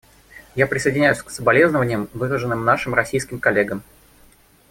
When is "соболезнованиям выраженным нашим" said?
1.29-2.95